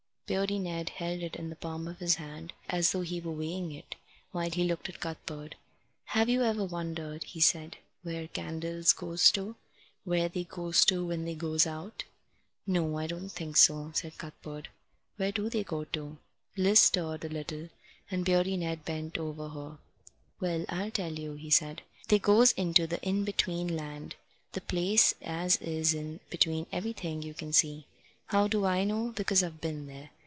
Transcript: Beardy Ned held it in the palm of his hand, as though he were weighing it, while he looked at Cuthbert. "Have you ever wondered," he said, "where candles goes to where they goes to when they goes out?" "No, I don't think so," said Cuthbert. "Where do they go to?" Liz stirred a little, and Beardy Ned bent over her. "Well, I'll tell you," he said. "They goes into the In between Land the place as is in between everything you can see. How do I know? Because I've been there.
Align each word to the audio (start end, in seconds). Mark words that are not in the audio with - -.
Beardy 0.33 0.59
Ned 0.59 0.91
held 0.91 1.23
it 1.23 1.35
in 1.35 1.49
the 1.49 1.57
palm 1.57 1.89
of 1.89 1.99
his 1.99 2.15
hand, 2.15 2.53
as 2.69 2.93
though 2.93 3.01
he 3.01 3.19
were 3.19 3.33
weighing 3.33 3.73
it, 3.73 3.95
while 4.31 4.49
he 4.49 4.63
looked 4.63 4.87
at 4.87 5.01
Cuthbert. 5.01 5.55
"Have 6.05 6.29
you 6.29 6.41
ever 6.41 6.63
wondered," 6.63 7.25
he 7.25 7.41
said, 7.41 7.75
"where 8.01 8.29
candles 8.29 8.93
goes 8.93 9.29
to 9.33 9.57
where 10.05 10.29
they 10.29 10.45
goes 10.45 10.85
to 10.85 11.05
when 11.05 11.25
they 11.25 11.35
goes 11.35 11.67
out?" 11.67 12.05
"No, 12.65 12.97
I 12.97 13.07
don't 13.07 13.27
think 13.27 13.57
so," 13.57 13.91
said 13.93 14.17
Cuthbert. 14.17 14.69
"Where 15.17 15.33
do 15.33 15.49
they 15.49 15.65
go 15.65 15.83
to?" 15.83 16.17
Liz 16.55 16.79
stirred 16.79 17.25
a 17.25 17.27
little, 17.27 17.67
and 18.09 18.23
Beardy 18.23 18.55
Ned 18.55 18.85
bent 18.85 19.17
over 19.17 19.49
her. 19.49 19.79
"Well, 20.39 20.63
I'll 20.69 20.91
tell 20.91 21.19
you," 21.19 21.33
he 21.33 21.49
said. 21.49 21.81
"They 22.07 22.19
goes 22.19 22.53
into 22.53 22.87
the 22.87 23.01
In 23.05 23.25
between 23.25 23.75
Land 23.75 24.15
the 24.53 24.61
place 24.61 25.13
as 25.21 25.57
is 25.57 25.93
in 25.93 26.21
between 26.29 26.67
everything 26.71 27.21
you 27.21 27.33
can 27.33 27.51
see. 27.51 27.85
How 28.27 28.47
do 28.47 28.63
I 28.65 28.85
know? 28.85 29.09
Because 29.13 29.43
I've 29.43 29.59
been 29.59 29.87
there. 29.87 30.11